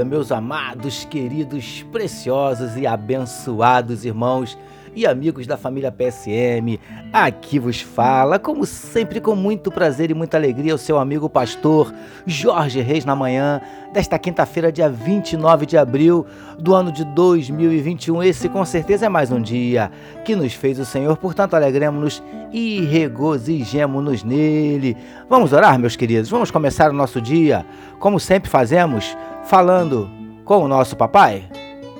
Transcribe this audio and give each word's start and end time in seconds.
dia, 0.00 0.04
meus 0.04 0.32
amados, 0.32 1.04
queridos, 1.04 1.82
preciosos 1.92 2.76
e 2.76 2.86
abençoados 2.86 4.04
irmãos 4.04 4.56
e 4.94 5.06
amigos 5.06 5.46
da 5.46 5.56
família 5.56 5.92
PSM. 5.92 6.78
Aqui 7.12 7.58
vos 7.58 7.80
fala, 7.80 8.38
como 8.38 8.66
sempre, 8.66 9.20
com 9.20 9.34
muito 9.34 9.70
prazer 9.70 10.10
e 10.10 10.14
muita 10.14 10.36
alegria, 10.36 10.74
o 10.74 10.78
seu 10.78 10.98
amigo 10.98 11.28
pastor 11.28 11.92
Jorge 12.26 12.80
Reis 12.80 13.04
na 13.04 13.14
manhã 13.14 13.60
desta 13.92 14.18
quinta-feira, 14.18 14.70
dia 14.70 14.88
29 14.88 15.66
de 15.66 15.76
abril 15.76 16.26
do 16.58 16.74
ano 16.74 16.92
de 16.92 17.04
2021. 17.04 18.22
Esse 18.22 18.48
com 18.48 18.64
certeza 18.64 19.06
é 19.06 19.08
mais 19.08 19.30
um 19.30 19.40
dia 19.40 19.90
que 20.24 20.36
nos 20.36 20.52
fez 20.54 20.78
o 20.78 20.84
Senhor, 20.84 21.16
portanto, 21.16 21.54
alegremos-nos 21.54 22.22
e 22.52 22.80
regozijemos-nos 22.82 24.24
nele. 24.24 24.96
Vamos 25.28 25.52
orar, 25.52 25.78
meus 25.78 25.96
queridos? 25.96 26.30
Vamos 26.30 26.50
começar 26.50 26.90
o 26.90 26.94
nosso 26.94 27.20
dia, 27.20 27.64
como 27.98 28.18
sempre 28.18 28.50
fazemos, 28.50 29.16
falando 29.44 30.10
com 30.44 30.64
o 30.64 30.68
nosso 30.68 30.96
papai? 30.96 31.44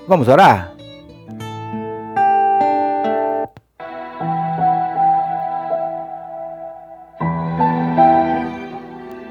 Vamos 0.09 0.29
orar? 0.29 0.80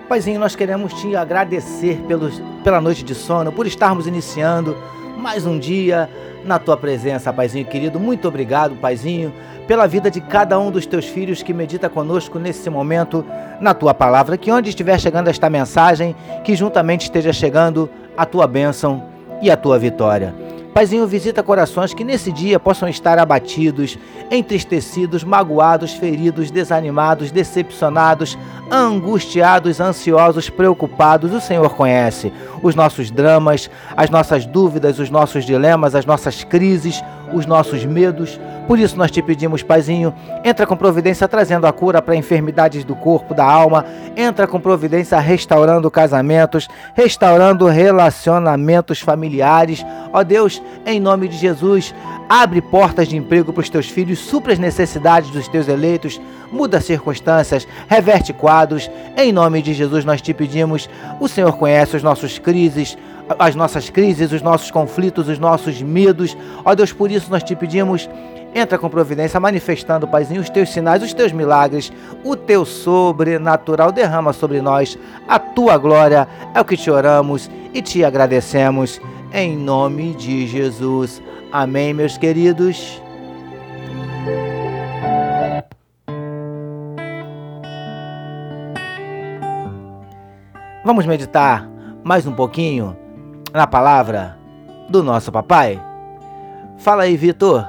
Paizinho, 0.09 0.39
nós 0.39 0.55
queremos 0.55 0.91
te 0.95 1.15
agradecer 1.15 1.97
pelos, 2.07 2.41
pela 2.63 2.81
noite 2.81 3.03
de 3.03 3.13
sono, 3.13 3.51
por 3.51 3.67
estarmos 3.67 4.07
iniciando 4.07 4.75
mais 5.15 5.45
um 5.45 5.59
dia 5.59 6.09
na 6.43 6.57
tua 6.57 6.75
presença, 6.75 7.31
Paizinho 7.31 7.67
querido. 7.67 7.99
Muito 7.99 8.27
obrigado, 8.27 8.75
Paizinho, 8.77 9.31
pela 9.67 9.85
vida 9.85 10.09
de 10.09 10.19
cada 10.19 10.59
um 10.59 10.71
dos 10.71 10.87
teus 10.87 11.05
filhos 11.05 11.43
que 11.43 11.53
medita 11.53 11.87
conosco 11.87 12.39
nesse 12.39 12.71
momento 12.71 13.23
na 13.61 13.75
tua 13.75 13.93
palavra. 13.93 14.35
Que 14.35 14.51
onde 14.51 14.69
estiver 14.69 14.99
chegando 14.99 15.27
esta 15.27 15.47
mensagem, 15.47 16.15
que 16.43 16.55
juntamente 16.55 17.03
esteja 17.03 17.31
chegando 17.31 17.87
a 18.17 18.25
tua 18.25 18.47
bênção 18.47 19.03
e 19.43 19.51
a 19.51 19.55
tua 19.55 19.77
vitória. 19.77 20.48
Paizinho, 20.73 21.07
visita 21.07 21.41
corações 21.41 21.93
que 21.93 22.03
nesse 22.03 22.31
dia 22.31 22.59
possam 22.59 22.87
estar 22.87 23.17
abatidos, 23.17 23.97
entristecidos, 24.29 25.23
magoados, 25.23 25.93
feridos, 25.93 26.51
desanimados, 26.51 27.31
decepcionados, 27.31 28.37
angustiados, 28.71 29.79
ansiosos, 29.79 30.49
preocupados. 30.49 31.33
O 31.33 31.41
Senhor 31.41 31.73
conhece 31.75 32.31
os 32.61 32.75
nossos 32.75 33.09
dramas, 33.09 33.69
as 33.97 34.09
nossas 34.09 34.45
dúvidas, 34.45 34.99
os 34.99 35.09
nossos 35.09 35.43
dilemas, 35.43 35.95
as 35.95 36.05
nossas 36.05 36.43
crises, 36.43 37.03
os 37.33 37.45
nossos 37.45 37.85
medos. 37.85 38.39
Por 38.67 38.77
isso 38.77 38.97
nós 38.97 39.11
te 39.11 39.21
pedimos, 39.21 39.63
Paizinho, 39.63 40.13
entra 40.43 40.65
com 40.65 40.75
providência 40.75 41.27
trazendo 41.27 41.65
a 41.65 41.71
cura 41.71 42.01
para 42.01 42.15
enfermidades 42.15 42.83
do 42.83 42.95
corpo, 42.95 43.33
da 43.33 43.43
alma, 43.43 43.85
entra 44.15 44.47
com 44.47 44.59
providência 44.59 45.19
restaurando 45.19 45.89
casamentos, 45.89 46.67
restaurando 46.93 47.65
relacionamentos 47.67 48.99
familiares. 48.99 49.85
Ó 50.13 50.23
Deus, 50.23 50.61
em 50.85 50.99
nome 50.99 51.27
de 51.27 51.37
Jesus, 51.37 51.93
abre 52.27 52.61
portas 52.61 53.07
de 53.07 53.17
emprego 53.17 53.51
para 53.51 53.61
os 53.61 53.69
teus 53.69 53.89
filhos, 53.89 54.19
supra 54.19 54.53
as 54.53 54.59
necessidades 54.59 55.31
dos 55.31 55.47
teus 55.47 55.67
eleitos, 55.67 56.21
muda 56.51 56.79
circunstâncias, 56.79 57.67
reverte 57.87 58.33
quadros. 58.33 58.89
Em 59.17 59.31
nome 59.31 59.61
de 59.61 59.73
Jesus 59.73 60.05
nós 60.05 60.21
te 60.21 60.33
pedimos. 60.33 60.89
O 61.19 61.27
Senhor 61.27 61.57
conhece 61.57 61.97
os 61.97 62.03
nossos 62.03 62.37
crises, 62.37 62.97
as 63.37 63.55
nossas 63.55 63.89
crises, 63.89 64.31
os 64.31 64.41
nossos 64.41 64.71
conflitos, 64.71 65.27
os 65.27 65.37
nossos 65.37 65.81
medos. 65.81 66.35
Ó 66.65 66.73
Deus, 66.73 66.91
por 66.91 67.11
isso 67.11 67.29
nós 67.29 67.43
te 67.43 67.55
pedimos 67.55 68.09
Entra 68.53 68.79
com 68.79 68.89
providência, 68.89 69.39
manifestando, 69.39 70.07
Paizinho, 70.07 70.41
os 70.41 70.49
teus 70.49 70.69
sinais, 70.69 71.03
os 71.03 71.13
teus 71.13 71.31
milagres, 71.31 71.91
o 72.23 72.35
teu 72.35 72.65
sobrenatural. 72.65 73.91
Derrama 73.91 74.33
sobre 74.33 74.59
nós 74.59 74.97
a 75.27 75.37
tua 75.37 75.77
glória. 75.77 76.27
É 76.55 76.59
o 76.59 76.65
que 76.65 76.75
te 76.75 76.89
oramos 76.89 77.49
e 77.73 77.81
te 77.81 78.03
agradecemos. 78.03 78.99
Em 79.31 79.55
nome 79.55 80.15
de 80.15 80.47
Jesus. 80.47 81.21
Amém, 81.51 81.93
meus 81.93 82.17
queridos. 82.17 82.99
Vamos 90.83 91.05
meditar 91.05 91.69
mais 92.03 92.25
um 92.25 92.33
pouquinho 92.33 92.97
na 93.53 93.67
palavra 93.67 94.37
do 94.89 95.03
nosso 95.03 95.31
papai? 95.31 95.81
Fala 96.77 97.03
aí, 97.03 97.17
Vitor. 97.17 97.67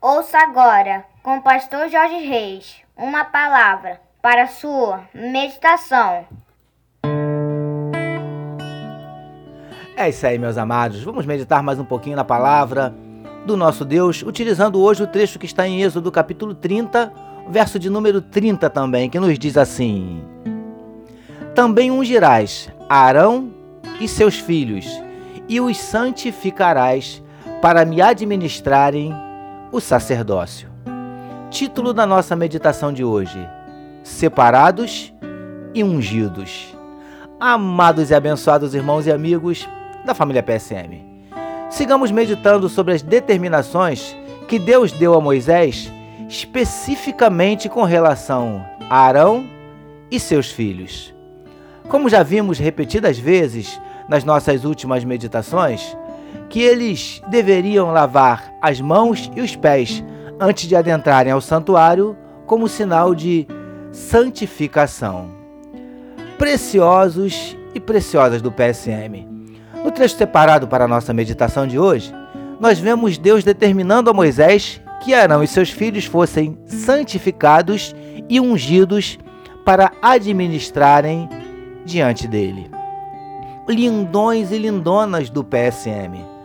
Ouça 0.00 0.38
agora, 0.38 1.04
com 1.22 1.38
o 1.38 1.42
pastor 1.42 1.88
Jorge 1.88 2.26
Reis, 2.26 2.76
uma 2.96 3.24
palavra 3.24 4.00
para 4.20 4.46
sua 4.46 5.00
meditação. 5.14 6.26
É 9.96 10.08
isso 10.08 10.26
aí, 10.26 10.38
meus 10.38 10.56
amados. 10.56 11.02
Vamos 11.02 11.26
meditar 11.26 11.62
mais 11.62 11.78
um 11.78 11.84
pouquinho 11.84 12.16
na 12.16 12.24
palavra 12.24 12.94
do 13.44 13.56
nosso 13.56 13.84
Deus, 13.84 14.22
utilizando 14.22 14.80
hoje 14.80 15.02
o 15.02 15.06
trecho 15.06 15.38
que 15.38 15.46
está 15.46 15.66
em 15.66 15.82
Êxodo 15.82 16.12
capítulo 16.12 16.54
30, 16.54 17.12
verso 17.48 17.78
de 17.78 17.90
número 17.90 18.20
30 18.20 18.70
também, 18.70 19.10
que 19.10 19.18
nos 19.18 19.36
diz 19.38 19.56
assim: 19.56 20.22
Também 21.58 21.90
ungirás 21.90 22.70
Arão 22.88 23.50
e 24.00 24.06
seus 24.06 24.38
filhos, 24.38 24.86
e 25.48 25.60
os 25.60 25.76
santificarás 25.76 27.20
para 27.60 27.84
me 27.84 28.00
administrarem 28.00 29.12
o 29.72 29.80
sacerdócio. 29.80 30.68
Título 31.50 31.92
da 31.92 32.06
nossa 32.06 32.36
meditação 32.36 32.92
de 32.92 33.02
hoje: 33.02 33.44
Separados 34.04 35.12
e 35.74 35.82
ungidos. 35.82 36.76
Amados 37.40 38.12
e 38.12 38.14
abençoados 38.14 38.72
irmãos 38.72 39.08
e 39.08 39.10
amigos 39.10 39.68
da 40.04 40.14
família 40.14 40.44
PSM, 40.44 41.02
sigamos 41.68 42.12
meditando 42.12 42.68
sobre 42.68 42.94
as 42.94 43.02
determinações 43.02 44.16
que 44.46 44.60
Deus 44.60 44.92
deu 44.92 45.12
a 45.12 45.20
Moisés, 45.20 45.90
especificamente 46.28 47.68
com 47.68 47.82
relação 47.82 48.64
a 48.88 49.00
Arão 49.00 49.44
e 50.08 50.20
seus 50.20 50.52
filhos. 50.52 51.17
Como 51.88 52.08
já 52.08 52.22
vimos 52.22 52.58
repetidas 52.58 53.18
vezes 53.18 53.80
nas 54.08 54.22
nossas 54.22 54.64
últimas 54.64 55.04
meditações, 55.04 55.96
que 56.48 56.60
eles 56.60 57.22
deveriam 57.28 57.90
lavar 57.90 58.52
as 58.60 58.80
mãos 58.80 59.30
e 59.34 59.40
os 59.40 59.56
pés 59.56 60.04
antes 60.38 60.68
de 60.68 60.76
adentrarem 60.76 61.32
ao 61.32 61.40
santuário, 61.40 62.16
como 62.46 62.68
sinal 62.68 63.14
de 63.14 63.46
santificação. 63.90 65.30
Preciosos 66.36 67.56
e 67.74 67.80
preciosas 67.80 68.40
do 68.40 68.52
PSM. 68.52 69.26
No 69.84 69.90
trecho 69.90 70.16
separado 70.16 70.68
para 70.68 70.84
a 70.84 70.88
nossa 70.88 71.12
meditação 71.12 71.66
de 71.66 71.78
hoje, 71.78 72.12
nós 72.60 72.78
vemos 72.78 73.18
Deus 73.18 73.44
determinando 73.44 74.10
a 74.10 74.14
Moisés 74.14 74.80
que 75.02 75.14
Arão 75.14 75.42
e 75.42 75.46
seus 75.46 75.70
filhos 75.70 76.04
fossem 76.04 76.58
santificados 76.66 77.94
e 78.28 78.40
ungidos 78.40 79.18
para 79.64 79.92
administrarem 80.02 81.28
diante 81.88 82.28
dele. 82.28 82.70
Lindões 83.68 84.52
e 84.52 84.58
lindonas 84.58 85.28
do 85.28 85.42
PSM 85.42 86.38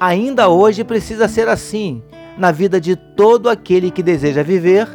ainda 0.00 0.48
hoje 0.48 0.84
precisa 0.84 1.28
ser 1.28 1.48
assim 1.48 2.02
na 2.36 2.52
vida 2.52 2.80
de 2.80 2.96
todo 2.96 3.48
aquele 3.48 3.90
que 3.90 4.02
deseja 4.02 4.42
viver 4.42 4.88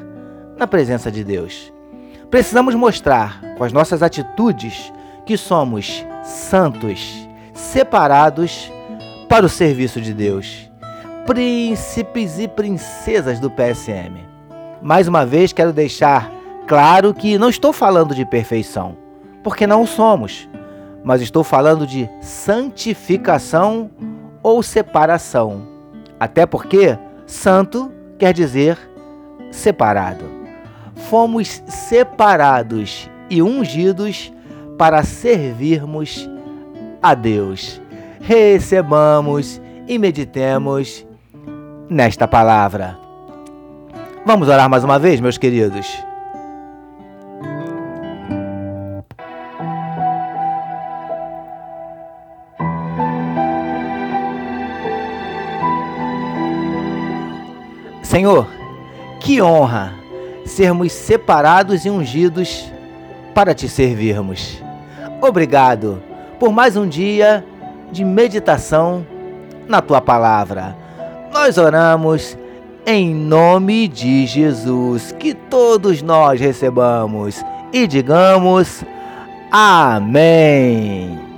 na 0.58 0.68
presença 0.68 1.12
de 1.12 1.24
Deus. 1.24 1.74
Precisamos 2.30 2.76
mostrar 2.76 3.42
com 3.58 3.64
as 3.64 3.74
nossas 3.74 4.04
atitudes 4.04 4.94
que 5.26 5.36
somos 5.36 6.06
santos, 6.24 7.28
separados 7.54 8.72
para 9.28 9.46
o 9.46 9.50
serviço 9.50 10.00
de 10.00 10.14
Deus, 10.14 10.70
príncipes 11.26 12.40
e 12.40 12.48
princesas 12.48 13.40
do 13.40 13.50
PSM. 13.50 14.20
Mais 14.82 15.08
uma 15.08 15.26
vez 15.26 15.52
quero 15.52 15.74
deixar 15.74 16.32
claro 16.68 17.14
que 17.14 17.38
não 17.38 17.50
estou 17.50 17.74
falando 17.74 18.16
de 18.16 18.26
perfeição, 18.26 18.96
porque 19.44 19.66
não 19.66 19.86
somos, 19.86 20.48
mas 21.04 21.22
estou 21.22 21.44
falando 21.44 21.86
de 21.86 22.10
santificação 22.22 23.90
ou 24.44 24.62
separação. 24.62 25.68
Até 26.20 26.46
porque 26.46 26.98
santo 27.26 27.92
quer 28.20 28.34
dizer 28.34 28.78
separado. 29.52 30.26
Fomos 31.10 31.64
separados 31.68 33.10
e 33.30 33.42
ungidos 33.42 34.32
para 34.78 35.04
servirmos 35.04 36.30
a 37.02 37.14
Deus. 37.14 37.82
Recebamos 38.20 39.60
e 39.88 39.98
meditemos 39.98 41.06
nesta 41.90 42.28
palavra. 42.28 42.98
Vamos 44.26 44.48
orar 44.48 44.70
mais 44.70 44.84
uma 44.84 45.00
vez, 45.00 45.20
meus 45.20 45.38
queridos. 45.38 46.11
Senhor, 58.12 58.46
que 59.22 59.42
honra 59.42 59.94
sermos 60.46 60.92
separados 60.92 61.86
e 61.86 61.90
ungidos 61.90 62.70
para 63.34 63.54
te 63.54 63.70
servirmos. 63.70 64.62
obrigado 65.22 66.04
por 66.38 66.52
mais 66.52 66.76
um 66.76 66.86
dia 66.86 67.46
de 67.90 68.04
meditação 68.04 69.08
na 69.66 69.82
tua 69.82 70.02
palavra. 70.02 70.76
Nós 71.32 71.58
oramos 71.58 72.38
em 72.86 73.16
nome 73.16 73.88
de 73.88 74.26
Jesus, 74.26 75.16
que 75.18 75.34
todos 75.34 76.02
nós 76.02 76.38
recebamos 76.38 77.42
e 77.72 77.88
digamos 77.88 78.84
amém. 79.50 81.31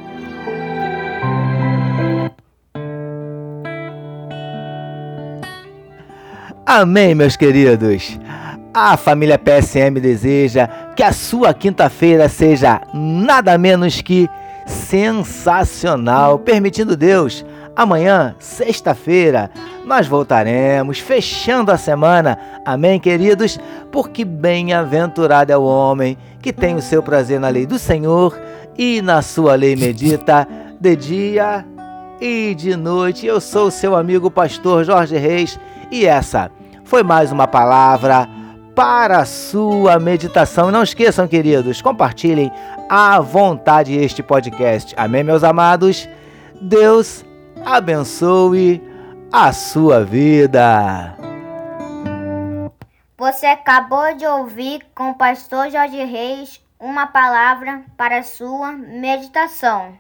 Amém, 6.75 7.13
meus 7.13 7.37
queridos. 7.37 8.19
A 8.73 8.97
família 8.97 9.37
PSM 9.37 9.99
deseja 10.01 10.67
que 10.95 11.03
a 11.03 11.11
sua 11.11 11.53
quinta-feira 11.53 12.27
seja 12.27 12.81
nada 12.91 13.55
menos 13.59 14.01
que 14.01 14.27
sensacional, 14.65 16.39
permitindo 16.39 16.97
Deus. 16.97 17.45
Amanhã, 17.75 18.35
sexta-feira, 18.39 19.51
nós 19.85 20.07
voltaremos, 20.07 20.97
fechando 20.97 21.71
a 21.71 21.77
semana. 21.77 22.39
Amém, 22.65 22.99
queridos? 22.99 23.59
Porque 23.91 24.25
bem-aventurado 24.25 25.51
é 25.51 25.57
o 25.57 25.61
homem 25.61 26.17
que 26.41 26.51
tem 26.51 26.73
o 26.73 26.81
seu 26.81 27.03
prazer 27.03 27.39
na 27.39 27.49
lei 27.49 27.67
do 27.67 27.77
Senhor 27.77 28.35
e 28.75 28.99
na 28.99 29.21
sua 29.21 29.53
lei 29.53 29.75
medita 29.75 30.47
de 30.81 30.95
dia 30.95 31.63
e 32.19 32.55
de 32.55 32.75
noite. 32.75 33.27
Eu 33.27 33.39
sou 33.39 33.67
o 33.67 33.71
seu 33.71 33.95
amigo 33.95 34.31
pastor 34.31 34.83
Jorge 34.83 35.17
Reis 35.17 35.59
e 35.91 36.07
essa 36.07 36.49
foi 36.85 37.03
mais 37.03 37.31
uma 37.31 37.47
palavra 37.47 38.27
para 38.75 39.19
a 39.19 39.25
sua 39.25 39.99
meditação. 39.99 40.71
Não 40.71 40.83
esqueçam, 40.83 41.27
queridos, 41.27 41.81
compartilhem 41.81 42.51
à 42.89 43.19
vontade 43.19 43.95
este 43.95 44.23
podcast. 44.23 44.93
Amém, 44.97 45.23
meus 45.23 45.43
amados? 45.43 46.07
Deus 46.61 47.23
abençoe 47.65 48.81
a 49.31 49.51
sua 49.53 50.03
vida. 50.03 51.15
Você 53.17 53.45
acabou 53.45 54.15
de 54.15 54.25
ouvir 54.25 54.85
com 54.93 55.11
o 55.11 55.15
pastor 55.15 55.69
Jorge 55.69 56.03
Reis 56.03 56.61
uma 56.79 57.07
palavra 57.07 57.83
para 57.95 58.19
a 58.19 58.23
sua 58.23 58.73
meditação. 58.73 59.93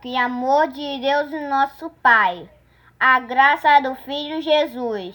Que 0.00 0.16
amor 0.16 0.68
de 0.68 1.00
Deus, 1.00 1.30
nosso 1.48 1.90
Pai 2.02 2.48
a 3.00 3.20
graça 3.20 3.80
do 3.80 3.94
Filho 3.94 4.42
Jesus 4.42 5.14